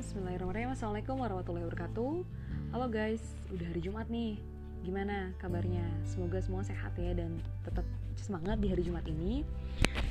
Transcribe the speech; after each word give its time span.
Bismillahirrahmanirrahim 0.00 0.72
Assalamualaikum 0.72 1.20
warahmatullahi 1.20 1.68
wabarakatuh. 1.68 2.12
Halo 2.72 2.86
guys, 2.88 3.20
udah 3.52 3.68
hari 3.68 3.84
Jumat 3.84 4.08
nih. 4.08 4.40
Gimana 4.80 5.36
kabarnya? 5.36 5.84
Semoga 6.08 6.40
semua 6.40 6.64
sehat 6.64 6.96
ya 6.96 7.12
dan 7.12 7.36
tetap 7.68 7.84
semangat 8.16 8.64
di 8.64 8.72
hari 8.72 8.80
Jumat 8.80 9.04
ini. 9.04 9.44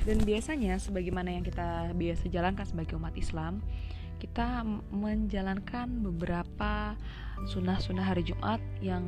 Dan 0.06 0.22
biasanya 0.22 0.78
sebagaimana 0.78 1.34
yang 1.34 1.42
kita 1.42 1.90
biasa 1.90 2.30
jalankan 2.30 2.62
sebagai 2.62 2.94
umat 2.94 3.18
Islam 3.18 3.58
Kita 4.22 4.62
menjalankan 4.94 5.90
beberapa 6.02 6.94
sunnah-sunnah 7.50 8.06
hari 8.14 8.22
Jumat 8.26 8.62
yang 8.78 9.02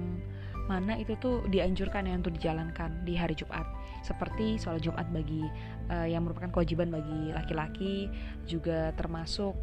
mana 0.71 0.95
itu 0.95 1.19
tuh 1.19 1.43
dianjurkan 1.51 2.07
ya 2.07 2.15
untuk 2.15 2.39
dijalankan 2.39 3.03
di 3.03 3.19
hari 3.19 3.35
Jumat. 3.35 3.67
Seperti 4.07 4.55
sholat 4.63 4.81
Jumat 4.87 5.11
bagi 5.11 5.43
uh, 5.91 6.07
yang 6.07 6.23
merupakan 6.23 6.55
kewajiban 6.55 6.95
bagi 6.95 7.35
laki-laki 7.35 8.07
juga 8.47 8.95
termasuk 8.95 9.59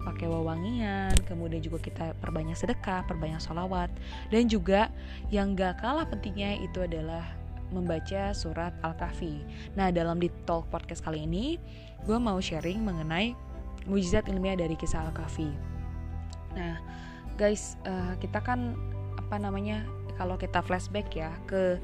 pakai 0.00 0.32
wewangian 0.32 1.12
kemudian 1.28 1.60
juga 1.60 1.76
kita 1.84 2.16
perbanyak 2.24 2.56
sedekah 2.56 3.04
perbanyak 3.04 3.36
sholawat 3.36 3.92
dan 4.32 4.48
juga 4.48 4.88
yang 5.28 5.52
gak 5.52 5.84
kalah 5.84 6.08
pentingnya 6.08 6.56
itu 6.64 6.80
adalah 6.80 7.36
membaca 7.70 8.34
surat 8.34 8.74
Al-Kahfi. 8.82 9.46
Nah 9.78 9.94
dalam 9.94 10.18
di 10.18 10.32
talk 10.48 10.66
podcast 10.72 11.06
kali 11.06 11.22
ini 11.28 11.60
gue 12.02 12.18
mau 12.18 12.40
sharing 12.42 12.82
mengenai 12.82 13.36
mujizat 13.86 14.26
ilmiah 14.26 14.58
dari 14.58 14.74
kisah 14.74 15.06
Al-Kahfi. 15.06 15.52
Nah 16.58 16.82
guys 17.38 17.78
uh, 17.86 18.18
kita 18.18 18.42
kan 18.42 18.74
apa 19.16 19.38
namanya 19.38 19.86
kalau 20.20 20.36
kita 20.36 20.60
flashback 20.60 21.08
ya 21.16 21.32
ke 21.48 21.80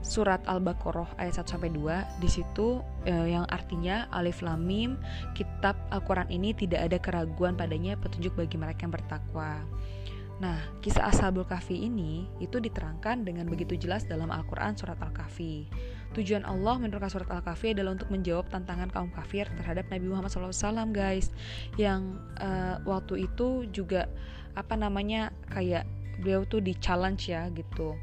surat 0.00 0.40
Al-Baqarah 0.48 1.20
ayat 1.20 1.44
1 1.44 1.52
sampai 1.52 1.68
2 1.68 2.22
di 2.22 2.28
situ 2.32 2.80
eh, 3.04 3.36
yang 3.36 3.44
artinya 3.52 4.08
alif 4.14 4.40
lam 4.40 4.64
mim 4.64 4.96
kitab 5.36 5.76
Al-Qur'an 5.92 6.32
ini 6.32 6.56
tidak 6.56 6.88
ada 6.88 6.96
keraguan 6.96 7.60
padanya 7.60 7.98
petunjuk 8.00 8.32
bagi 8.32 8.56
mereka 8.56 8.88
yang 8.88 8.94
bertakwa. 8.96 9.60
Nah, 10.38 10.54
kisah 10.78 11.10
Ashabul 11.10 11.42
Kahfi 11.42 11.90
ini 11.90 12.30
itu 12.38 12.62
diterangkan 12.62 13.26
dengan 13.26 13.50
begitu 13.50 13.74
jelas 13.74 14.06
dalam 14.06 14.30
Al-Quran 14.30 14.78
Surat 14.78 14.94
Al-Kahfi. 15.02 15.66
Tujuan 16.14 16.46
Allah 16.46 16.78
menurunkan 16.78 17.10
Surat 17.10 17.26
Al-Kahfi 17.26 17.74
adalah 17.74 17.98
untuk 17.98 18.06
menjawab 18.14 18.46
tantangan 18.46 18.86
kaum 18.94 19.10
kafir 19.10 19.50
terhadap 19.58 19.90
Nabi 19.90 20.06
Muhammad 20.06 20.30
SAW, 20.30 20.94
guys. 20.94 21.34
Yang 21.74 22.22
uh, 22.38 22.78
waktu 22.86 23.26
itu 23.26 23.66
juga 23.74 24.06
apa 24.54 24.78
namanya 24.78 25.34
kayak 25.50 25.90
beliau 26.20 26.42
tuh 26.46 26.62
di 26.62 26.74
challenge 26.78 27.30
ya 27.30 27.46
gitu 27.54 27.94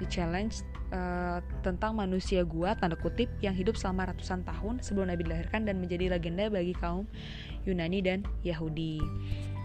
di 0.00 0.08
challenge 0.08 0.64
uh, 0.90 1.38
tentang 1.60 1.92
manusia 1.92 2.40
gua 2.42 2.72
tanda 2.72 2.96
kutip 2.96 3.28
yang 3.44 3.52
hidup 3.52 3.76
selama 3.76 4.10
ratusan 4.10 4.42
tahun 4.48 4.80
sebelum 4.80 5.12
Nabi 5.12 5.28
dilahirkan 5.28 5.68
dan 5.68 5.76
menjadi 5.78 6.16
legenda 6.16 6.48
bagi 6.48 6.72
kaum 6.72 7.04
Yunani 7.68 8.00
dan 8.00 8.24
Yahudi. 8.40 8.98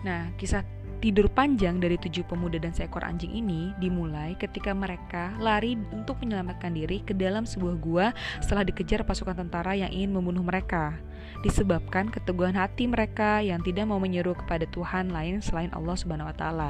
Nah, 0.03 0.29
kisah 0.35 0.61
tidur 0.99 1.31
panjang 1.31 1.79
dari 1.79 1.95
tujuh 1.95 2.27
pemuda 2.27 2.59
dan 2.59 2.75
seekor 2.75 3.03
anjing 3.03 3.31
ini 3.31 3.71
dimulai 3.79 4.35
ketika 4.35 4.75
mereka 4.75 5.33
lari 5.39 5.79
untuk 5.95 6.19
menyelamatkan 6.19 6.75
diri 6.75 7.01
ke 7.01 7.15
dalam 7.15 7.47
sebuah 7.47 7.75
gua 7.79 8.05
setelah 8.43 8.67
dikejar 8.67 9.07
pasukan 9.07 9.47
tentara 9.47 9.73
yang 9.73 9.89
ingin 9.89 10.11
membunuh 10.11 10.43
mereka. 10.43 10.99
Disebabkan 11.41 12.11
keteguhan 12.11 12.53
hati 12.53 12.85
mereka 12.85 13.39
yang 13.39 13.63
tidak 13.63 13.87
mau 13.87 13.97
menyeru 13.97 14.35
kepada 14.35 14.67
Tuhan 14.69 15.09
lain 15.09 15.39
selain 15.39 15.71
Allah 15.73 15.95
Subhanahu 15.95 16.29
wa 16.29 16.37
taala. 16.37 16.69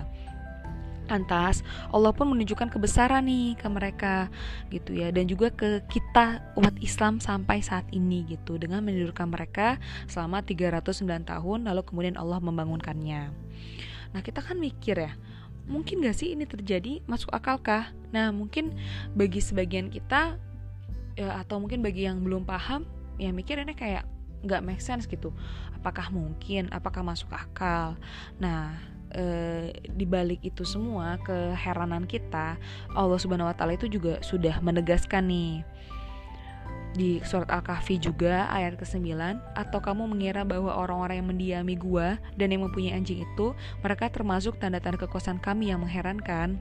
Lantas 1.06 1.62
Allah 1.94 2.12
pun 2.12 2.34
menunjukkan 2.34 2.74
kebesaran 2.74 3.26
nih 3.30 3.54
ke 3.58 3.68
mereka 3.70 4.30
gitu 4.74 4.98
ya 4.98 5.14
dan 5.14 5.30
juga 5.30 5.54
ke 5.54 5.86
kita 5.90 6.42
umat 6.58 6.76
Islam 6.82 7.22
sampai 7.22 7.62
saat 7.62 7.86
ini 7.94 8.26
gitu 8.26 8.58
dengan 8.58 8.82
menidurkan 8.82 9.30
mereka 9.30 9.78
selama 10.10 10.42
309 10.42 11.06
tahun 11.26 11.60
lalu 11.70 11.82
kemudian 11.86 12.16
Allah 12.18 12.42
membangunkannya. 12.42 13.30
Nah 14.14 14.22
kita 14.24 14.42
kan 14.42 14.58
mikir 14.58 14.98
ya 14.98 15.14
mungkin 15.66 16.06
gak 16.06 16.18
sih 16.18 16.34
ini 16.34 16.46
terjadi 16.46 17.02
masuk 17.10 17.34
akalkah? 17.34 17.90
Nah 18.14 18.30
mungkin 18.30 18.78
bagi 19.18 19.42
sebagian 19.42 19.90
kita 19.90 20.38
ya, 21.18 21.42
atau 21.42 21.58
mungkin 21.58 21.82
bagi 21.82 22.06
yang 22.06 22.22
belum 22.22 22.46
paham 22.46 22.86
ya 23.18 23.34
mikir 23.34 23.58
ini 23.58 23.74
kayak 23.74 24.06
nggak 24.46 24.62
make 24.62 24.84
sense 24.84 25.10
gitu. 25.10 25.34
Apakah 25.74 26.14
mungkin? 26.14 26.70
Apakah 26.70 27.02
masuk 27.02 27.34
akal? 27.34 27.98
Nah 28.38 28.78
e, 29.16 29.26
di 29.88 30.04
balik 30.04 30.44
itu 30.44 30.68
semua 30.68 31.16
keheranan 31.24 32.04
kita, 32.04 32.60
Allah 32.92 33.20
Subhanahu 33.20 33.48
wa 33.48 33.56
taala 33.56 33.80
itu 33.80 33.88
juga 33.88 34.20
sudah 34.20 34.60
menegaskan 34.60 35.26
nih 35.32 35.64
di 36.96 37.20
surat 37.28 37.52
Al-Kahfi 37.52 38.00
juga 38.00 38.48
ayat 38.48 38.80
ke-9 38.80 39.20
atau 39.54 39.80
kamu 39.84 40.08
mengira 40.08 40.48
bahwa 40.48 40.72
orang-orang 40.72 41.20
yang 41.20 41.28
mendiami 41.28 41.76
gua 41.76 42.16
dan 42.40 42.56
yang 42.56 42.64
mempunyai 42.64 42.96
anjing 42.96 43.20
itu 43.22 43.52
mereka 43.84 44.08
termasuk 44.08 44.56
tanda-tanda 44.58 44.96
kekuasaan 44.96 45.44
kami 45.44 45.76
yang 45.76 45.84
mengherankan. 45.84 46.56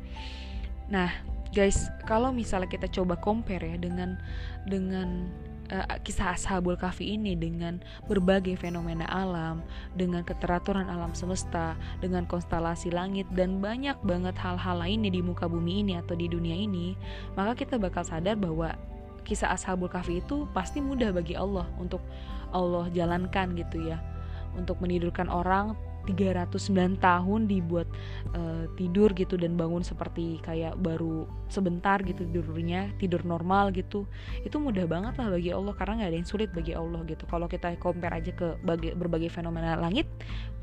Nah, 0.91 1.15
guys, 1.55 1.87
kalau 2.05 2.35
misalnya 2.35 2.67
kita 2.67 2.91
coba 2.91 3.15
compare 3.23 3.63
ya 3.63 3.79
dengan 3.79 4.19
dengan 4.67 5.31
uh, 5.73 5.87
kisah 6.03 6.35
Ashabul 6.35 6.77
Kahfi 6.77 7.17
ini 7.17 7.39
dengan 7.39 7.81
berbagai 8.11 8.59
fenomena 8.59 9.07
alam, 9.09 9.65
dengan 9.95 10.27
keteraturan 10.27 10.91
alam 10.91 11.17
semesta, 11.17 11.79
dengan 12.03 12.29
konstelasi 12.29 12.93
langit 12.93 13.29
dan 13.33 13.63
banyak 13.63 13.97
banget 14.05 14.37
hal-hal 14.37 14.81
lainnya 14.81 15.13
di 15.13 15.21
muka 15.25 15.49
bumi 15.49 15.87
ini 15.87 15.97
atau 16.01 16.19
di 16.19 16.29
dunia 16.29 16.57
ini, 16.57 16.99
maka 17.39 17.57
kita 17.57 17.81
bakal 17.81 18.05
sadar 18.05 18.37
bahwa 18.37 18.77
kisah 19.25 19.53
Ashabul 19.53 19.89
Kahfi 19.89 20.21
itu 20.21 20.45
pasti 20.53 20.85
mudah 20.85 21.15
bagi 21.15 21.33
Allah 21.39 21.65
untuk 21.81 22.05
Allah 22.53 22.89
jalankan 22.93 23.57
gitu 23.57 23.89
ya. 23.89 23.99
Untuk 24.55 24.79
menidurkan 24.79 25.27
orang 25.27 25.75
309 26.07 27.01
tahun 27.01 27.41
dibuat 27.49 27.89
uh, 28.37 28.69
tidur 28.77 29.13
gitu 29.17 29.41
dan 29.41 29.57
bangun 29.57 29.81
seperti 29.81 30.39
kayak 30.45 30.77
baru 30.81 31.25
sebentar 31.49 32.01
gitu 32.05 32.25
tidurnya 32.29 32.93
tidur 33.01 33.25
normal 33.25 33.73
gitu. 33.73 34.05
Itu 34.45 34.61
mudah 34.61 34.85
banget 34.85 35.17
lah 35.21 35.33
bagi 35.33 35.51
Allah 35.51 35.75
karena 35.77 36.05
nggak 36.05 36.11
ada 36.13 36.19
yang 36.21 36.29
sulit 36.29 36.51
bagi 36.53 36.73
Allah 36.77 37.01
gitu. 37.09 37.25
Kalau 37.27 37.49
kita 37.49 37.77
compare 37.81 38.21
aja 38.21 38.33
ke 38.33 38.57
bagai, 38.63 38.93
berbagai 38.97 39.31
fenomena 39.33 39.77
langit 39.77 40.07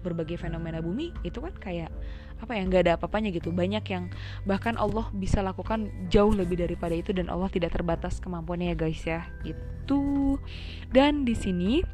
berbagai 0.02 0.42
fenomena 0.42 0.82
bumi 0.82 1.14
itu 1.22 1.38
kan 1.38 1.54
kayak 1.62 1.94
apa 2.42 2.58
ya 2.58 2.66
nggak 2.66 2.82
ada 2.90 2.94
apa-apanya 2.98 3.30
gitu. 3.30 3.54
Banyak 3.54 3.86
yang 3.86 4.10
bahkan 4.50 4.74
Allah 4.82 5.06
bisa 5.14 5.46
lakukan 5.46 5.94
jauh 6.10 6.34
lebih 6.34 6.58
daripada 6.58 6.98
itu 6.98 7.14
dan 7.14 7.30
Allah 7.30 7.48
tidak 7.54 7.78
terbatas 7.78 8.18
kemampuannya 8.18 8.74
ya 8.74 8.76
guys 8.76 9.02
ya. 9.06 9.22
Itu 9.46 10.42
dan 10.90 11.22
di 11.22 11.38
sini 11.38 11.86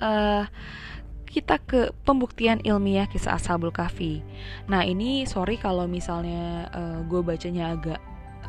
uh, 0.00 0.48
kita 1.28 1.58
ke 1.62 1.90
pembuktian 2.06 2.62
ilmiah 2.62 3.10
kisah 3.10 3.36
Ashabul 3.36 3.74
Kahfi. 3.74 4.22
Nah 4.70 4.86
ini 4.86 5.26
sorry 5.26 5.58
kalau 5.58 5.88
misalnya 5.90 6.70
uh, 6.70 6.78
eh, 6.78 6.98
gue 7.10 7.20
bacanya 7.24 7.74
agak 7.74 8.00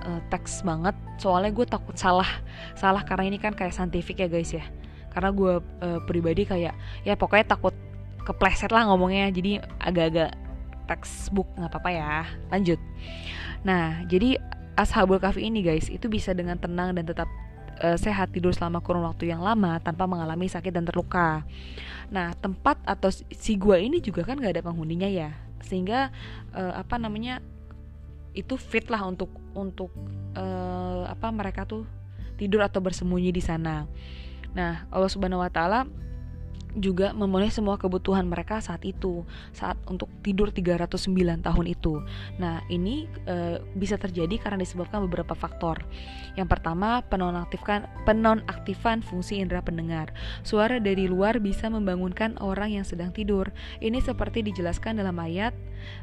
uh, 0.06 0.22
teks 0.30 0.62
banget, 0.62 0.94
soalnya 1.18 1.52
gue 1.52 1.66
takut 1.66 1.96
salah, 1.98 2.30
salah 2.78 3.02
karena 3.02 3.34
ini 3.34 3.38
kan 3.42 3.58
kayak 3.58 3.74
saintifik 3.74 4.22
ya 4.22 4.30
guys 4.30 4.54
ya. 4.54 4.66
Karena 5.10 5.32
gue 5.32 5.60
uh, 5.60 6.00
pribadi 6.06 6.44
kayak 6.46 6.76
ya 7.08 7.14
pokoknya 7.16 7.56
takut 7.56 7.74
kepleset 8.26 8.70
lah 8.70 8.86
ngomongnya, 8.90 9.32
jadi 9.34 9.64
agak-agak 9.82 10.38
textbook 10.86 11.50
nggak 11.58 11.72
apa-apa 11.72 11.90
ya. 11.90 12.14
Lanjut. 12.54 12.80
Nah 13.66 14.06
jadi 14.06 14.38
Ashabul 14.76 15.24
Kahfi 15.24 15.48
ini 15.48 15.64
guys 15.64 15.88
itu 15.88 16.12
bisa 16.12 16.36
dengan 16.36 16.60
tenang 16.60 16.92
dan 16.94 17.08
tetap 17.08 17.32
uh, 17.82 17.98
sehat 18.00 18.32
tidur 18.32 18.52
selama 18.56 18.80
kurun 18.80 19.04
waktu 19.08 19.32
yang 19.32 19.44
lama 19.44 19.80
tanpa 19.82 20.06
mengalami 20.06 20.48
sakit 20.48 20.72
dan 20.72 20.86
terluka. 20.88 21.44
Nah, 22.12 22.38
tempat 22.38 22.80
atau 22.86 23.10
si 23.14 23.58
gua 23.58 23.82
ini 23.82 24.00
juga 24.00 24.22
kan 24.24 24.38
gak 24.38 24.60
ada 24.60 24.64
penghuninya 24.64 25.10
ya, 25.10 25.34
sehingga 25.64 26.14
uh, 26.54 26.74
apa 26.78 27.02
namanya 27.02 27.42
itu 28.36 28.60
fit 28.60 28.86
lah 28.92 29.08
untuk 29.08 29.32
untuk 29.56 29.90
uh, 30.36 31.08
apa 31.08 31.32
mereka 31.32 31.64
tuh 31.64 31.88
tidur 32.36 32.62
atau 32.62 32.84
bersembunyi 32.84 33.32
di 33.32 33.40
sana. 33.40 33.88
Nah, 34.52 34.88
Allah 34.92 35.10
Subhanahu 35.12 35.40
wa 35.44 35.52
taala 35.52 35.88
juga 36.76 37.16
memenuhi 37.16 37.52
semua 37.52 37.80
kebutuhan 37.80 38.28
mereka 38.28 38.60
saat 38.60 38.84
itu 38.84 39.24
saat 39.56 39.80
untuk 39.88 40.12
tidur 40.22 40.52
309 40.52 41.08
tahun 41.40 41.66
itu. 41.72 42.04
Nah, 42.36 42.62
ini 42.68 43.08
e, 43.24 43.64
bisa 43.76 43.96
terjadi 43.96 44.36
karena 44.40 44.60
disebabkan 44.60 45.04
beberapa 45.08 45.34
faktor. 45.34 45.80
Yang 46.36 46.52
pertama, 46.52 47.00
penonaktifkan 47.08 47.88
penonaktifan 48.04 49.00
fungsi 49.02 49.40
indera 49.40 49.64
pendengar. 49.64 50.12
Suara 50.44 50.84
dari 50.84 51.08
luar 51.08 51.40
bisa 51.40 51.72
membangunkan 51.72 52.36
orang 52.44 52.76
yang 52.76 52.86
sedang 52.86 53.16
tidur. 53.16 53.56
Ini 53.80 54.04
seperti 54.04 54.44
dijelaskan 54.44 55.00
dalam 55.00 55.16
ayat 55.20 55.56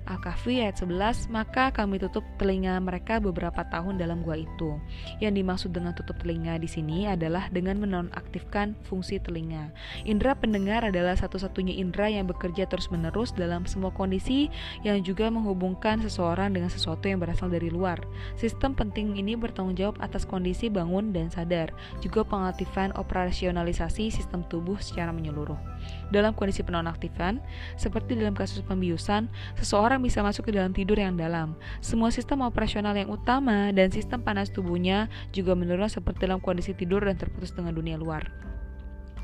Al-Kahfi 0.06 0.62
ayat 0.62 0.82
11, 0.82 1.30
maka 1.30 1.70
kami 1.70 2.02
tutup 2.02 2.26
telinga 2.36 2.76
mereka 2.82 3.22
beberapa 3.22 3.62
tahun 3.68 3.96
dalam 3.96 4.20
gua 4.26 4.38
itu. 4.38 4.78
Yang 5.22 5.32
dimaksud 5.42 5.70
dengan 5.70 5.94
tutup 5.94 6.18
telinga 6.20 6.58
di 6.58 6.66
sini 6.66 7.06
adalah 7.06 7.46
dengan 7.48 7.78
menonaktifkan 7.78 8.74
fungsi 8.84 9.22
telinga. 9.22 9.70
Indera 10.02 10.34
pendengar 10.34 10.82
adalah 10.86 11.14
satu-satunya 11.14 11.78
indera 11.78 12.10
yang 12.10 12.26
bekerja 12.26 12.66
terus-menerus 12.66 13.32
dalam 13.32 13.64
semua 13.64 13.94
kondisi 13.94 14.50
yang 14.82 15.00
juga 15.06 15.30
menghubungkan 15.30 16.02
seseorang 16.02 16.52
dengan 16.52 16.68
sesuatu 16.68 17.06
yang 17.06 17.22
berasal 17.22 17.48
dari 17.48 17.70
luar. 17.70 18.02
Sistem 18.34 18.74
penting 18.74 19.14
ini 19.16 19.38
bertanggung 19.38 19.78
jawab 19.78 19.96
atas 20.02 20.26
kondisi 20.26 20.68
bangun 20.68 21.14
dan 21.14 21.30
sadar, 21.30 21.70
juga 22.02 22.26
pengaktifan 22.26 22.92
operasionalisasi 22.98 24.10
sistem 24.10 24.42
tubuh 24.50 24.76
secara 24.82 25.14
menyeluruh. 25.14 25.71
Dalam 26.12 26.36
kondisi 26.36 26.60
penonaktifan, 26.60 27.40
seperti 27.80 28.18
dalam 28.18 28.36
kasus 28.36 28.60
pembiusan, 28.64 29.32
seseorang 29.56 30.02
bisa 30.04 30.20
masuk 30.20 30.48
ke 30.48 30.52
dalam 30.52 30.76
tidur 30.76 31.00
yang 31.00 31.16
dalam. 31.16 31.56
Semua 31.80 32.12
sistem 32.12 32.44
operasional 32.44 32.92
yang 32.92 33.08
utama 33.08 33.72
dan 33.72 33.88
sistem 33.88 34.20
panas 34.20 34.52
tubuhnya 34.52 35.08
juga 35.32 35.56
menurun 35.56 35.88
seperti 35.88 36.28
dalam 36.28 36.38
kondisi 36.38 36.76
tidur 36.76 37.02
dan 37.02 37.16
terputus 37.16 37.56
dengan 37.56 37.72
dunia 37.72 37.96
luar. 37.96 38.28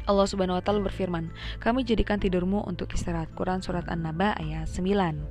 Allah 0.08 0.24
Subhanahu 0.24 0.56
wa 0.56 0.64
taala 0.64 0.80
berfirman, 0.80 1.28
"Kami 1.60 1.84
jadikan 1.84 2.16
tidurmu 2.16 2.64
untuk 2.64 2.88
istirahat." 2.96 3.28
Quran 3.36 3.60
surat 3.60 3.84
An-Naba 3.92 4.32
ayat 4.40 4.64
9. 4.64 5.28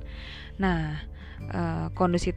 Nah, 0.62 1.02
Uh, 1.38 1.86
kondisi 1.94 2.34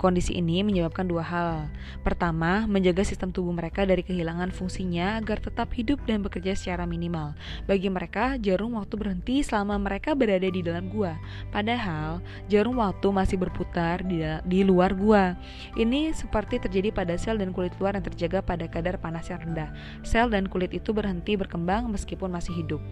kondisi 0.00 0.32
ini 0.40 0.64
menyebabkan 0.64 1.04
dua 1.04 1.20
hal. 1.20 1.68
Pertama, 2.00 2.64
menjaga 2.64 3.04
sistem 3.04 3.28
tubuh 3.28 3.52
mereka 3.52 3.84
dari 3.84 4.00
kehilangan 4.00 4.50
fungsinya 4.50 5.20
agar 5.20 5.38
tetap 5.38 5.68
hidup 5.76 6.00
dan 6.08 6.24
bekerja 6.24 6.56
secara 6.56 6.88
minimal. 6.88 7.36
Bagi 7.68 7.92
mereka, 7.92 8.40
jarum 8.40 8.80
waktu 8.80 8.94
berhenti 8.96 9.44
selama 9.44 9.76
mereka 9.78 10.16
berada 10.16 10.48
di 10.48 10.64
dalam 10.64 10.88
gua. 10.88 11.20
Padahal, 11.52 12.24
jarum 12.48 12.80
waktu 12.80 13.06
masih 13.12 13.36
berputar 13.36 14.02
di, 14.02 14.24
di 14.48 14.64
luar 14.64 14.96
gua. 14.96 15.36
Ini 15.76 16.16
seperti 16.16 16.58
terjadi 16.58 16.90
pada 16.90 17.14
sel 17.20 17.38
dan 17.38 17.52
kulit 17.54 17.76
luar 17.78 18.00
yang 18.00 18.06
terjaga 18.10 18.42
pada 18.42 18.66
kadar 18.66 18.98
panas 18.98 19.28
yang 19.30 19.44
rendah. 19.44 19.70
Sel 20.02 20.32
dan 20.32 20.48
kulit 20.48 20.74
itu 20.74 20.90
berhenti 20.90 21.36
berkembang 21.36 21.86
meskipun 21.92 22.32
masih 22.32 22.64
hidup. 22.64 22.82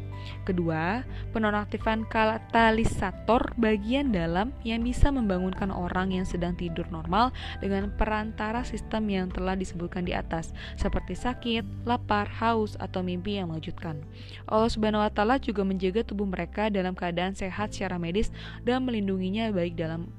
Kedua, 0.47 1.03
penonaktifan 1.35 2.07
katalisator 2.07 3.55
bagian 3.59 4.15
dalam 4.15 4.55
yang 4.63 4.83
bisa 4.83 5.11
membangun 5.11 5.46
membangunkan 5.47 5.71
orang 5.71 6.11
yang 6.11 6.27
sedang 6.27 6.59
tidur 6.59 6.91
normal 6.91 7.31
dengan 7.63 7.95
perantara 7.95 8.67
sistem 8.67 9.07
yang 9.07 9.27
telah 9.31 9.55
disebutkan 9.55 10.03
di 10.03 10.11
atas, 10.11 10.51
seperti 10.75 11.15
sakit, 11.15 11.87
lapar, 11.87 12.27
haus, 12.43 12.75
atau 12.83 13.07
mimpi 13.07 13.39
yang 13.39 13.55
mengejutkan. 13.55 14.03
Allah 14.51 14.67
Subhanahu 14.67 15.07
wa 15.07 15.13
taala 15.15 15.39
juga 15.39 15.63
menjaga 15.63 16.03
tubuh 16.03 16.27
mereka 16.27 16.67
dalam 16.67 16.99
keadaan 16.99 17.39
sehat 17.39 17.71
secara 17.71 17.95
medis 18.03 18.35
dan 18.67 18.83
melindunginya 18.83 19.55
baik 19.55 19.79
dalam 19.79 20.11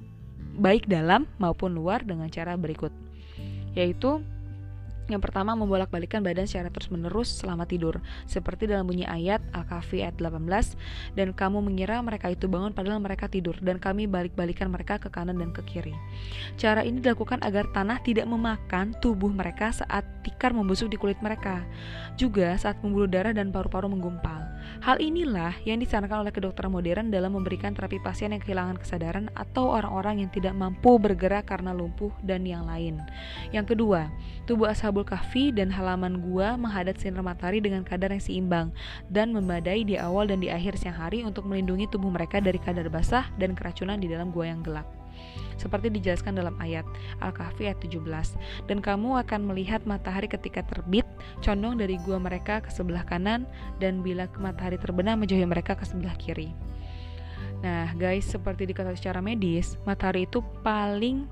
baik 0.57 0.87
dalam 0.87 1.27
maupun 1.37 1.75
luar 1.75 2.01
dengan 2.01 2.31
cara 2.31 2.57
berikut 2.57 2.89
yaitu 3.77 4.25
yang 5.07 5.23
pertama, 5.23 5.55
membolak-balikan 5.55 6.19
badan 6.19 6.45
secara 6.45 6.67
terus-menerus 6.67 7.39
selama 7.39 7.63
tidur, 7.63 8.03
seperti 8.27 8.67
dalam 8.67 8.83
bunyi 8.83 9.07
ayat 9.07 9.39
Al-Kahfi 9.55 10.03
ayat 10.03 10.19
18, 10.19 10.75
dan 11.15 11.31
kamu 11.31 11.63
mengira 11.63 11.97
mereka 12.03 12.27
itu 12.27 12.45
bangun 12.51 12.75
padahal 12.75 12.99
mereka 12.99 13.31
tidur, 13.31 13.55
dan 13.63 13.79
kami 13.79 14.05
balik-balikan 14.05 14.67
mereka 14.67 14.99
ke 14.99 15.07
kanan 15.07 15.39
dan 15.39 15.55
ke 15.55 15.63
kiri. 15.63 15.95
Cara 16.59 16.83
ini 16.83 16.99
dilakukan 16.99 17.39
agar 17.41 17.71
tanah 17.71 18.03
tidak 18.03 18.27
memakan 18.27 18.93
tubuh 18.99 19.31
mereka 19.31 19.71
saat 19.71 20.03
tikar 20.27 20.51
membusuk 20.51 20.91
di 20.91 20.99
kulit 20.99 21.17
mereka, 21.23 21.63
juga 22.19 22.53
saat 22.59 22.77
pembuluh 22.83 23.07
darah 23.07 23.31
dan 23.31 23.49
paru-paru 23.49 23.87
menggumpal. 23.87 24.36
Hal 24.87 25.03
inilah 25.03 25.51
yang 25.67 25.83
disarankan 25.83 26.23
oleh 26.23 26.31
kedokteran 26.31 26.71
modern 26.71 27.11
dalam 27.11 27.35
memberikan 27.35 27.75
terapi 27.75 27.99
pasien 27.99 28.31
yang 28.31 28.39
kehilangan 28.39 28.79
kesadaran 28.79 29.27
atau 29.35 29.67
orang-orang 29.75 30.23
yang 30.23 30.31
tidak 30.31 30.55
mampu 30.55 30.95
bergerak 30.95 31.43
karena 31.43 31.75
lumpuh 31.75 32.15
dan 32.23 32.47
yang 32.47 32.63
lain. 32.63 33.03
Yang 33.51 33.75
kedua, 33.75 34.07
tubuh 34.47 34.71
ashab 34.71 34.95
Ashabul 34.95 35.03
Kahfi 35.03 35.51
dan 35.51 35.75
halaman 35.75 36.23
gua 36.23 36.55
menghadap 36.55 36.95
sinar 36.95 37.19
matahari 37.19 37.59
dengan 37.59 37.83
kadar 37.83 38.15
yang 38.15 38.23
seimbang 38.23 38.71
dan 39.11 39.35
memadai 39.35 39.83
di 39.83 39.99
awal 39.99 40.23
dan 40.31 40.39
di 40.39 40.47
akhir 40.47 40.79
siang 40.79 40.95
hari 40.95 41.27
untuk 41.27 41.43
melindungi 41.43 41.91
tubuh 41.91 42.07
mereka 42.07 42.39
dari 42.39 42.55
kadar 42.55 42.87
basah 42.87 43.27
dan 43.35 43.59
keracunan 43.59 43.99
di 43.99 44.07
dalam 44.07 44.31
gua 44.31 44.47
yang 44.47 44.63
gelap 44.63 44.96
seperti 45.57 45.89
dijelaskan 45.89 46.37
dalam 46.37 46.53
ayat 46.61 46.85
Al-Kahfi 47.19 47.67
ayat 47.67 47.81
17 47.81 48.05
dan 48.69 48.77
kamu 48.79 49.17
akan 49.25 49.41
melihat 49.49 49.81
matahari 49.89 50.29
ketika 50.29 50.61
terbit 50.63 51.05
condong 51.41 51.81
dari 51.81 51.97
gua 52.05 52.21
mereka 52.21 52.61
ke 52.61 52.69
sebelah 52.69 53.03
kanan 53.03 53.49
dan 53.81 54.05
bila 54.05 54.29
matahari 54.37 54.77
terbenam 54.77 55.19
menjauhi 55.19 55.43
mereka 55.43 55.73
ke 55.73 55.83
sebelah 55.83 56.13
kiri. 56.15 56.53
Nah 57.65 57.89
guys 57.97 58.29
seperti 58.29 58.69
dikatakan 58.69 58.97
secara 58.97 59.19
medis 59.19 59.81
matahari 59.81 60.29
itu 60.29 60.45
paling 60.61 61.25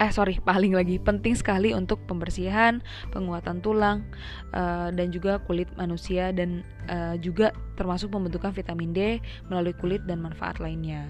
eh 0.00 0.08
sorry 0.08 0.40
paling 0.40 0.72
lagi 0.72 0.96
penting 0.96 1.36
sekali 1.36 1.76
untuk 1.76 2.00
pembersihan 2.08 2.80
penguatan 3.12 3.60
tulang 3.60 4.08
uh, 4.56 4.88
dan 4.88 5.12
juga 5.12 5.44
kulit 5.44 5.68
manusia 5.76 6.32
dan 6.32 6.64
uh, 6.88 7.20
juga 7.20 7.52
termasuk 7.76 8.08
pembentukan 8.08 8.48
vitamin 8.48 8.96
D 8.96 9.20
melalui 9.52 9.76
kulit 9.76 10.04
dan 10.08 10.24
manfaat 10.24 10.56
lainnya. 10.56 11.04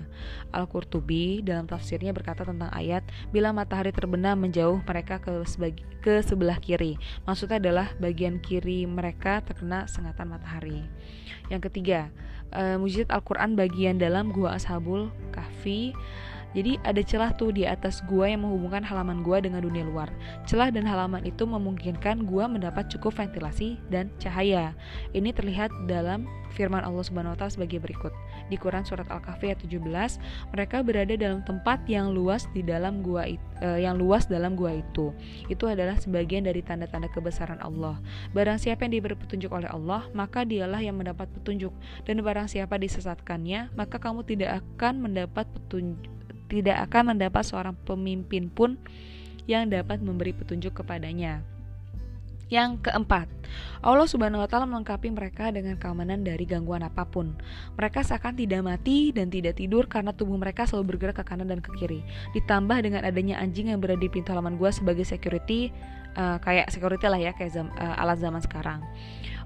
Al-Qurtubi 0.51 1.43
dalam 1.43 1.71
tafsirnya 1.71 2.11
berkata 2.11 2.43
tentang 2.43 2.71
ayat 2.75 3.07
bila 3.31 3.55
matahari 3.55 3.95
terbenam 3.95 4.39
menjauh 4.43 4.83
mereka 4.83 5.23
ke 5.23 5.39
sebagi, 5.47 5.83
ke 6.03 6.23
sebelah 6.27 6.59
kiri. 6.59 6.99
Maksudnya 7.31 7.63
adalah 7.63 7.95
bagian 8.03 8.43
kiri 8.43 8.91
mereka 8.91 9.43
terkena 9.47 9.87
sengatan 9.87 10.35
matahari. 10.35 10.83
Yang 11.47 11.71
ketiga, 11.71 12.11
uh, 12.55 12.75
mujizat 12.79 13.11
Al-Qur'an 13.11 13.55
bagian 13.55 14.03
dalam 14.03 14.35
gua 14.35 14.59
Ashabul 14.59 15.11
Kahfi 15.31 15.95
jadi 16.51 16.83
ada 16.83 16.99
celah 17.03 17.31
tuh 17.39 17.55
di 17.55 17.63
atas 17.63 18.03
gua 18.11 18.27
yang 18.27 18.43
menghubungkan 18.43 18.83
halaman 18.83 19.23
gua 19.23 19.39
dengan 19.39 19.63
dunia 19.63 19.87
luar. 19.87 20.11
Celah 20.51 20.75
dan 20.75 20.83
halaman 20.83 21.23
itu 21.23 21.47
memungkinkan 21.47 22.27
gua 22.27 22.51
mendapat 22.51 22.91
cukup 22.91 23.15
ventilasi 23.15 23.79
dan 23.87 24.11
cahaya. 24.19 24.75
Ini 25.15 25.31
terlihat 25.31 25.71
dalam 25.87 26.27
firman 26.51 26.83
Allah 26.83 27.07
Subhanahu 27.07 27.35
wa 27.35 27.39
taala 27.39 27.55
sebagai 27.55 27.79
berikut. 27.79 28.11
Di 28.51 28.59
Quran 28.59 28.83
surat 28.83 29.07
Al-Kahfi 29.07 29.55
ayat 29.55 29.63
17, 29.63 30.19
mereka 30.51 30.83
berada 30.83 31.15
dalam 31.15 31.47
tempat 31.47 31.87
yang 31.87 32.11
luas 32.11 32.51
di 32.51 32.67
dalam 32.67 33.07
gua 33.07 33.31
itu, 33.31 33.47
eh, 33.63 33.87
yang 33.87 33.95
luas 33.95 34.27
dalam 34.27 34.59
gua 34.59 34.75
itu. 34.75 35.15
Itu 35.47 35.71
adalah 35.71 35.95
sebagian 36.03 36.51
dari 36.51 36.67
tanda-tanda 36.67 37.07
kebesaran 37.15 37.63
Allah. 37.63 38.03
Barang 38.35 38.59
siapa 38.59 38.91
yang 38.91 38.99
diberi 38.99 39.15
petunjuk 39.15 39.55
oleh 39.55 39.71
Allah, 39.71 40.11
maka 40.11 40.43
dialah 40.43 40.83
yang 40.83 40.99
mendapat 40.99 41.31
petunjuk. 41.31 41.71
Dan 42.03 42.27
barang 42.27 42.51
siapa 42.51 42.75
disesatkannya, 42.75 43.71
maka 43.79 44.03
kamu 44.03 44.27
tidak 44.27 44.59
akan 44.59 45.07
mendapat 45.07 45.47
petunjuk 45.55 46.20
tidak 46.51 46.91
akan 46.91 47.15
mendapat 47.15 47.47
seorang 47.47 47.79
pemimpin 47.87 48.51
pun 48.51 48.75
yang 49.47 49.71
dapat 49.71 50.03
memberi 50.03 50.35
petunjuk 50.35 50.83
kepadanya. 50.83 51.47
Yang 52.51 52.91
keempat, 52.91 53.31
Allah 53.79 54.11
Subhanahu 54.11 54.43
wa 54.43 54.51
taala 54.51 54.67
melengkapi 54.67 55.07
mereka 55.15 55.55
dengan 55.55 55.79
keamanan 55.79 56.27
dari 56.27 56.43
gangguan 56.43 56.83
apa 56.83 57.07
pun. 57.07 57.39
Mereka 57.79 58.03
seakan 58.03 58.35
tidak 58.35 58.67
mati 58.67 59.15
dan 59.15 59.31
tidak 59.31 59.55
tidur 59.55 59.87
karena 59.87 60.11
tubuh 60.11 60.35
mereka 60.35 60.67
selalu 60.67 60.99
bergerak 60.99 61.23
ke 61.23 61.25
kanan 61.31 61.47
dan 61.47 61.63
ke 61.63 61.71
kiri. 61.79 62.03
Ditambah 62.35 62.83
dengan 62.83 63.07
adanya 63.07 63.39
anjing 63.39 63.71
yang 63.71 63.79
berada 63.79 64.03
di 64.03 64.11
pintu 64.11 64.35
halaman 64.35 64.59
gua 64.59 64.75
sebagai 64.75 65.07
security 65.07 65.71
uh, 66.19 66.43
kayak 66.43 66.75
security 66.75 67.07
lah 67.07 67.23
ya 67.23 67.31
kayak 67.39 67.55
zam, 67.55 67.71
uh, 67.79 68.03
alat 68.03 68.19
zaman 68.19 68.43
sekarang. 68.43 68.83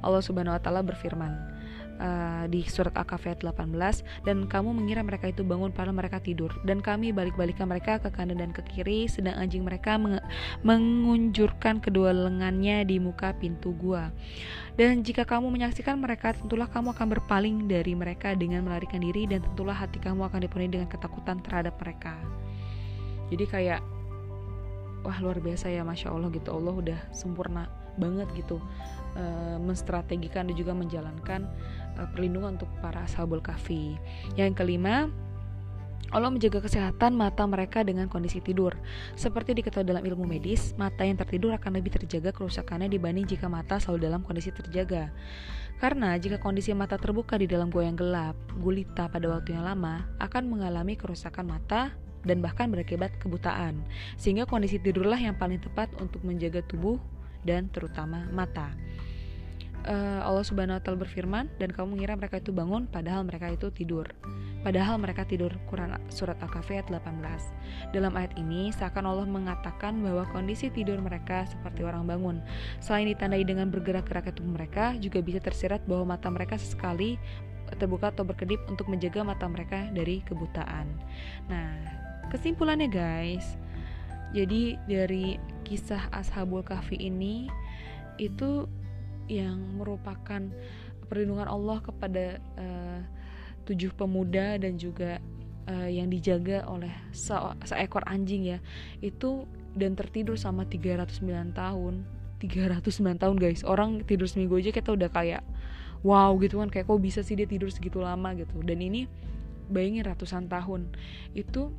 Allah 0.01 0.25
Subhanahu 0.25 0.57
wa 0.57 0.63
taala 0.65 0.81
berfirman, 0.81 1.54
uh, 2.01 2.45
di 2.51 2.65
surat 2.67 2.95
Al-Kahfi 2.95 3.37
18 3.41 4.25
dan 4.27 4.37
kamu 4.47 4.71
mengira 4.75 5.01
mereka 5.05 5.31
itu 5.31 5.47
bangun 5.47 5.71
padahal 5.71 5.97
mereka 5.97 6.19
tidur. 6.19 6.51
Dan 6.63 6.81
kami 6.81 7.11
balik-balikan 7.15 7.69
mereka 7.71 8.01
ke 8.01 8.11
kanan 8.11 8.41
dan 8.41 8.51
ke 8.51 8.63
kiri 8.67 9.07
sedang 9.07 9.37
anjing 9.39 9.63
mereka 9.63 9.99
meng 10.01 10.19
mengunjurkan 10.65 11.79
kedua 11.79 12.11
lengannya 12.15 12.87
di 12.87 12.97
muka 12.99 13.37
pintu 13.37 13.75
gua. 13.77 14.11
Dan 14.75 15.07
jika 15.07 15.23
kamu 15.23 15.55
menyaksikan 15.55 16.03
mereka 16.03 16.35
tentulah 16.35 16.67
kamu 16.67 16.95
akan 16.95 17.07
berpaling 17.19 17.57
dari 17.71 17.95
mereka 17.95 18.35
dengan 18.35 18.67
melarikan 18.67 18.99
diri 18.99 19.31
dan 19.31 19.43
tentulah 19.43 19.77
hati 19.77 20.03
kamu 20.03 20.27
akan 20.27 20.41
dipenuhi 20.43 20.71
dengan 20.71 20.89
ketakutan 20.91 21.39
terhadap 21.47 21.79
mereka. 21.79 22.19
Jadi 23.31 23.45
kayak 23.47 23.81
wah 25.05 25.19
luar 25.21 25.39
biasa 25.39 25.71
ya 25.71 25.87
masya 25.87 26.11
Allah 26.11 26.33
gitu. 26.33 26.51
Allah 26.51 26.75
udah 26.75 26.99
sempurna 27.15 27.84
banget 27.97 28.29
gitu 28.35 28.59
uh, 29.19 29.59
menstrategikan 29.63 30.51
dan 30.51 30.55
juga 30.55 30.73
menjalankan 30.75 31.47
uh, 31.99 32.07
perlindungan 32.15 32.59
untuk 32.61 32.71
para 32.83 33.03
ashabul 33.07 33.41
kafi. 33.41 33.97
Yang 34.39 34.63
kelima, 34.63 35.11
Allah 36.15 36.31
menjaga 36.31 36.63
kesehatan 36.63 37.19
mata 37.19 37.43
mereka 37.43 37.83
dengan 37.83 38.07
kondisi 38.07 38.39
tidur. 38.39 38.77
Seperti 39.19 39.57
diketahui 39.57 39.89
dalam 39.89 40.07
ilmu 40.07 40.23
medis, 40.29 40.71
mata 40.79 41.03
yang 41.03 41.19
tertidur 41.19 41.51
akan 41.57 41.81
lebih 41.81 41.97
terjaga 41.99 42.31
kerusakannya 42.31 42.87
dibanding 42.87 43.27
jika 43.27 43.51
mata 43.51 43.83
selalu 43.83 44.07
dalam 44.07 44.21
kondisi 44.23 44.55
terjaga. 44.55 45.11
Karena 45.83 46.15
jika 46.15 46.39
kondisi 46.39 46.71
mata 46.71 46.95
terbuka 46.95 47.35
di 47.35 47.51
dalam 47.51 47.67
gua 47.67 47.91
yang 47.91 47.99
gelap, 47.99 48.39
gulita 48.63 49.11
pada 49.11 49.27
waktu 49.27 49.59
yang 49.59 49.67
lama 49.67 50.07
akan 50.23 50.47
mengalami 50.47 50.95
kerusakan 50.95 51.51
mata 51.51 51.91
dan 52.23 52.39
bahkan 52.39 52.71
berakibat 52.71 53.11
kebutaan. 53.19 53.83
Sehingga 54.15 54.47
kondisi 54.47 54.79
tidurlah 54.79 55.19
yang 55.19 55.35
paling 55.35 55.59
tepat 55.61 55.91
untuk 55.99 56.23
menjaga 56.23 56.63
tubuh 56.71 57.03
dan 57.45 57.69
terutama 57.71 58.27
mata. 58.33 58.73
uh, 59.85 60.21
Allah 60.25 60.45
Subhanahu 60.45 60.81
wa 60.81 60.83
taala 60.83 60.99
berfirman 61.05 61.47
dan 61.61 61.69
kamu 61.71 61.97
mengira 61.97 62.17
mereka 62.17 62.41
itu 62.41 62.51
bangun 62.51 62.89
padahal 62.89 63.25
mereka 63.25 63.53
itu 63.53 63.69
tidur. 63.71 64.09
Padahal 64.65 64.97
mereka 64.97 65.29
tidur. 65.29 65.53
Quran 65.69 65.93
surat 66.09 66.41
Al-Kahfi 66.41 66.81
ayat 66.81 66.89
18. 66.89 67.93
Dalam 67.93 68.17
ayat 68.17 68.33
ini 68.41 68.73
seakan 68.73 69.05
Allah 69.05 69.29
mengatakan 69.29 70.01
bahwa 70.01 70.25
kondisi 70.33 70.73
tidur 70.73 70.97
mereka 71.05 71.45
seperti 71.45 71.85
orang 71.85 72.09
bangun. 72.09 72.41
Selain 72.81 73.05
ditandai 73.05 73.45
dengan 73.45 73.69
bergerak-gerak 73.69 74.33
tubuh 74.33 74.57
mereka, 74.57 74.97
juga 74.97 75.21
bisa 75.21 75.37
tersirat 75.45 75.85
bahwa 75.85 76.17
mata 76.17 76.33
mereka 76.33 76.57
sesekali 76.57 77.21
terbuka 77.77 78.09
atau 78.09 78.25
berkedip 78.25 78.61
untuk 78.73 78.89
menjaga 78.89 79.21
mata 79.21 79.45
mereka 79.45 79.85
dari 79.93 80.25
kebutaan. 80.25 80.89
Nah, 81.53 81.77
kesimpulannya 82.33 82.89
guys, 82.89 83.61
jadi 84.35 84.77
dari 84.91 85.39
kisah 85.63 86.11
Ashabul 86.11 86.67
Kahfi 86.67 86.99
ini 86.99 87.47
itu 88.19 88.67
yang 89.31 89.79
merupakan 89.79 90.43
perlindungan 91.07 91.47
Allah 91.47 91.79
kepada 91.79 92.43
uh, 92.59 93.01
tujuh 93.65 93.95
pemuda 93.97 94.61
dan 94.61 94.77
juga 94.77 95.23
uh, 95.71 95.89
yang 95.89 96.11
dijaga 96.11 96.67
oleh 96.69 96.93
se 97.15 97.33
seekor 97.65 98.03
anjing 98.11 98.45
ya. 98.45 98.59
Itu 99.01 99.49
dan 99.79 99.95
tertidur 99.95 100.35
sama 100.35 100.67
309 100.67 101.55
tahun. 101.55 102.05
309 102.43 103.23
tahun 103.23 103.37
guys. 103.41 103.63
Orang 103.65 104.05
tidur 104.05 104.29
seminggu 104.29 104.61
aja 104.61 104.75
kita 104.75 104.93
udah 104.93 105.09
kayak 105.09 105.47
wow 106.05 106.35
gitu 106.43 106.61
kan. 106.61 106.69
Kayak 106.69 106.91
kok 106.91 107.01
bisa 107.01 107.21
sih 107.25 107.39
dia 107.39 107.49
tidur 107.49 107.73
segitu 107.73 108.03
lama? 108.03 108.37
gitu. 108.37 108.61
Dan 108.61 108.83
ini 108.85 109.09
bayangin 109.73 110.05
ratusan 110.05 110.51
tahun. 110.51 110.93
Itu 111.33 111.73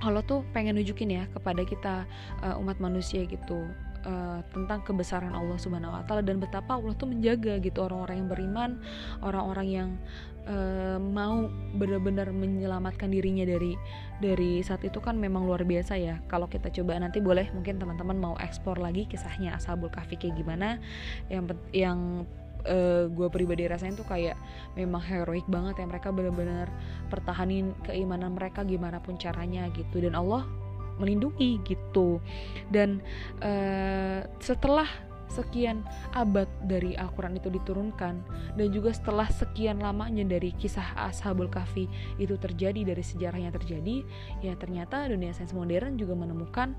Allah 0.00 0.24
tuh 0.24 0.44
pengen 0.56 0.80
nunjukin 0.80 1.12
ya 1.12 1.24
kepada 1.32 1.62
kita 1.64 1.94
uh, 2.40 2.60
umat 2.60 2.80
manusia 2.80 3.24
gitu 3.28 3.68
uh, 4.04 4.40
tentang 4.52 4.80
kebesaran 4.84 5.32
Allah 5.32 5.58
Subhanahu 5.60 5.92
wa 5.92 6.02
taala 6.08 6.24
dan 6.24 6.40
betapa 6.40 6.76
Allah 6.76 6.96
tuh 6.96 7.10
menjaga 7.10 7.60
gitu 7.60 7.84
orang-orang 7.84 8.16
yang 8.24 8.28
beriman, 8.28 8.70
orang-orang 9.20 9.66
yang 9.68 9.88
uh, 10.48 10.96
mau 11.00 11.48
benar-benar 11.76 12.32
menyelamatkan 12.32 13.12
dirinya 13.12 13.44
dari 13.44 13.76
dari 14.20 14.64
saat 14.64 14.84
itu 14.84 15.00
kan 15.00 15.16
memang 15.16 15.44
luar 15.44 15.64
biasa 15.64 15.96
ya. 16.00 16.16
Kalau 16.28 16.48
kita 16.48 16.72
coba 16.72 16.96
nanti 17.00 17.20
boleh 17.20 17.48
mungkin 17.52 17.76
teman-teman 17.76 18.16
mau 18.16 18.34
eksplor 18.40 18.80
lagi 18.80 19.04
kisahnya 19.04 19.56
Ashabul 19.56 19.92
Kahfi 19.92 20.16
kayak 20.16 20.36
gimana 20.40 20.80
yang 21.28 21.44
yang 21.76 21.98
uh, 22.66 23.08
gue 23.08 23.28
pribadi 23.32 23.68
rasain 23.68 23.96
tuh 23.96 24.06
kayak 24.08 24.36
memang 24.74 25.00
heroik 25.00 25.46
banget 25.46 25.80
ya. 25.80 25.86
Mereka 25.86 26.08
benar-benar 26.12 26.68
pertahanin 27.08 27.72
keimanan 27.86 28.36
mereka 28.36 28.64
gimana 28.66 29.00
pun 29.00 29.16
caranya 29.16 29.68
gitu. 29.72 30.02
Dan 30.02 30.16
Allah 30.16 30.44
melindungi 31.00 31.60
gitu. 31.64 32.20
Dan 32.68 33.00
uh, 33.40 34.24
setelah 34.38 34.88
sekian 35.30 35.86
abad 36.12 36.50
dari 36.66 36.98
Al-Quran 36.98 37.38
itu 37.38 37.48
diturunkan 37.54 38.14
dan 38.58 38.66
juga 38.74 38.90
setelah 38.90 39.30
sekian 39.30 39.78
lamanya 39.78 40.26
dari 40.26 40.50
kisah 40.58 40.98
Ashabul 40.98 41.46
Kahfi 41.46 41.86
itu 42.18 42.34
terjadi 42.34 42.82
dari 42.82 43.00
sejarahnya 43.00 43.54
terjadi 43.54 44.02
ya 44.42 44.58
ternyata 44.58 45.06
dunia 45.06 45.30
sains 45.30 45.54
modern 45.54 45.94
juga 45.94 46.18
menemukan 46.18 46.74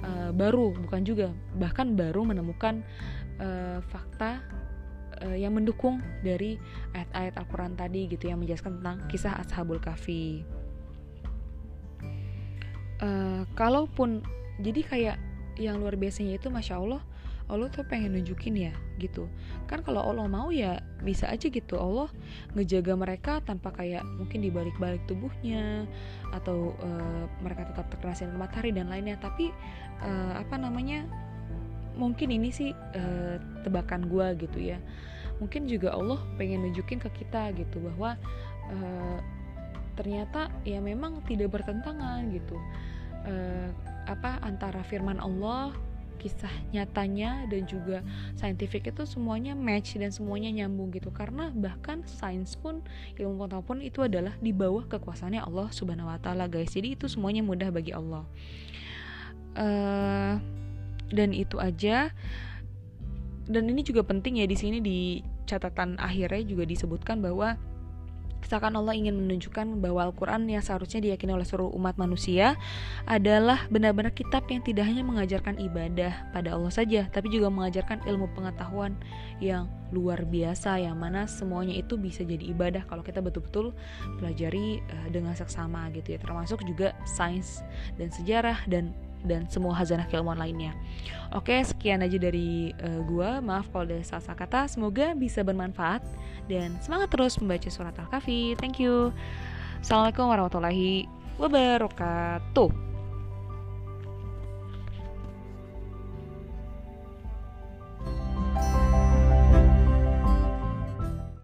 uh, 0.00 0.32
baru 0.32 0.72
bukan 0.88 1.04
juga 1.04 1.28
bahkan 1.60 1.92
baru 1.92 2.24
menemukan 2.24 2.80
uh, 3.36 3.84
fakta 3.84 4.40
uh, 5.24 5.36
yang 5.36 5.56
mendukung 5.56 6.00
dari 6.24 6.56
ayat-ayat 6.96 7.34
Al-Quran 7.40 7.72
tadi 7.76 8.08
gitu 8.10 8.28
yang 8.28 8.40
menjelaskan 8.40 8.80
tentang 8.80 8.96
kisah 9.08 9.36
Ashabul 9.40 9.80
Kahfi. 9.80 10.44
Uh, 13.00 13.48
kalaupun 13.56 14.20
jadi 14.60 14.80
kayak 14.84 15.16
yang 15.56 15.80
luar 15.80 15.96
biasanya 15.96 16.36
itu 16.36 16.52
masya 16.52 16.76
Allah 16.76 17.00
Allah 17.50 17.66
tuh 17.66 17.82
pengen 17.82 18.14
nunjukin 18.14 18.54
ya 18.54 18.70
gitu. 19.02 19.26
Kan 19.66 19.82
kalau 19.82 20.06
Allah 20.06 20.30
mau 20.30 20.54
ya 20.54 20.78
bisa 21.02 21.26
aja 21.26 21.50
gitu. 21.50 21.74
Allah 21.74 22.06
ngejaga 22.54 22.94
mereka 22.94 23.32
tanpa 23.42 23.74
kayak 23.74 24.06
mungkin 24.06 24.46
dibalik-balik 24.46 25.02
tubuhnya 25.10 25.84
atau 26.30 26.78
uh, 26.78 27.26
mereka 27.42 27.66
tetap 27.74 27.90
terkena 27.90 28.14
sinar 28.14 28.38
matahari 28.38 28.70
dan 28.70 28.86
lainnya. 28.86 29.18
Tapi 29.18 29.50
uh, 29.98 30.38
apa 30.38 30.54
namanya 30.62 31.02
mungkin 31.96 32.30
ini 32.30 32.50
sih 32.50 32.70
uh, 32.72 33.36
tebakan 33.62 34.06
gue 34.06 34.46
gitu 34.46 34.58
ya. 34.60 34.78
Mungkin 35.40 35.64
juga 35.64 35.96
Allah 35.96 36.20
pengen 36.36 36.68
nunjukin 36.68 37.00
ke 37.00 37.08
kita 37.24 37.50
gitu 37.56 37.80
bahwa 37.80 38.20
uh, 38.68 39.18
ternyata 39.96 40.52
ya 40.64 40.78
memang 40.80 41.24
tidak 41.24 41.52
bertentangan 41.56 42.28
gitu. 42.32 42.56
Uh, 43.24 43.68
apa 44.08 44.40
antara 44.40 44.80
firman 44.80 45.20
Allah 45.20 45.76
kisah 46.20 46.52
nyatanya 46.76 47.48
dan 47.48 47.64
juga 47.64 48.04
saintifik 48.36 48.92
itu 48.92 49.08
semuanya 49.08 49.56
match 49.56 49.96
dan 49.96 50.12
semuanya 50.12 50.52
nyambung 50.52 50.92
gitu. 50.92 51.08
Karena 51.08 51.48
bahkan 51.56 52.04
sains 52.04 52.52
pun 52.60 52.84
ilmu 53.16 53.40
pengetahuan 53.40 53.64
pun 53.64 53.78
itu 53.80 54.04
adalah 54.04 54.36
di 54.44 54.52
bawah 54.52 54.84
kekuasaannya 54.84 55.40
Allah 55.40 55.72
subhanahu 55.72 56.12
wa 56.12 56.20
taala 56.20 56.44
guys. 56.44 56.76
Jadi 56.76 57.00
itu 57.00 57.08
semuanya 57.08 57.40
mudah 57.40 57.72
bagi 57.72 57.96
Allah. 57.96 58.28
Uh, 59.56 60.36
dan 61.10 61.34
itu 61.34 61.58
aja. 61.58 62.10
Dan 63.50 63.66
ini 63.66 63.82
juga 63.82 64.06
penting 64.06 64.38
ya 64.38 64.46
di 64.46 64.54
sini 64.54 64.78
di 64.78 65.20
catatan 65.50 65.98
akhirnya 65.98 66.46
juga 66.46 66.62
disebutkan 66.62 67.18
bahwa 67.18 67.58
Seakan 68.40 68.72
Allah 68.80 68.96
ingin 68.96 69.20
menunjukkan 69.20 69.84
bahwa 69.84 70.08
Al-Quran 70.08 70.48
yang 70.48 70.64
seharusnya 70.64 71.04
diyakini 71.04 71.36
oleh 71.36 71.44
seluruh 71.44 71.70
umat 71.76 72.00
manusia 72.00 72.56
adalah 73.04 73.68
benar-benar 73.68 74.16
kitab 74.16 74.48
yang 74.48 74.64
tidak 74.64 74.88
hanya 74.88 75.04
mengajarkan 75.04 75.60
ibadah 75.60 76.32
pada 76.32 76.56
Allah 76.56 76.72
saja, 76.72 77.04
tapi 77.12 77.28
juga 77.28 77.52
mengajarkan 77.52 78.08
ilmu 78.08 78.32
pengetahuan 78.32 78.96
yang 79.44 79.68
luar 79.92 80.24
biasa, 80.24 80.80
yang 80.80 80.96
mana 80.96 81.28
semuanya 81.28 81.76
itu 81.76 82.00
bisa 82.00 82.24
jadi 82.24 82.42
ibadah 82.50 82.82
kalau 82.88 83.04
kita 83.04 83.20
betul-betul 83.20 83.76
pelajari 84.18 84.80
uh, 84.88 85.08
dengan 85.12 85.36
seksama 85.36 85.92
gitu 85.92 86.16
ya, 86.16 86.18
termasuk 86.18 86.64
juga 86.64 86.96
sains 87.04 87.60
dan 88.00 88.08
sejarah 88.08 88.64
dan 88.72 88.96
dan 89.24 89.48
semua 89.48 89.76
hazanah 89.76 90.06
keilmuan 90.08 90.38
lainnya. 90.40 90.72
Oke, 91.30 91.62
sekian 91.62 92.02
aja 92.02 92.18
dari 92.18 92.74
uh, 92.82 93.00
gua. 93.06 93.38
Maaf 93.38 93.70
kalau 93.70 93.86
ada 93.86 94.02
salah 94.02 94.34
kata. 94.34 94.66
Semoga 94.66 95.14
bisa 95.14 95.46
bermanfaat 95.46 96.02
dan 96.50 96.74
semangat 96.82 97.14
terus 97.14 97.38
membaca 97.38 97.68
surat 97.70 97.94
Al-Kahfi. 97.94 98.58
Thank 98.58 98.82
you. 98.82 99.14
Assalamualaikum 99.80 100.26
warahmatullahi 100.28 101.06
wabarakatuh. 101.38 102.89